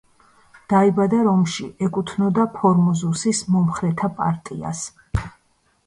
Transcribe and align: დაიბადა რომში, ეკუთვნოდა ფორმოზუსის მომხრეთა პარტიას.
დაიბადა 0.71 1.19
რომში, 1.27 1.67
ეკუთვნოდა 1.89 2.47
ფორმოზუსის 2.57 3.45
მომხრეთა 3.57 4.13
პარტიას. 4.23 4.87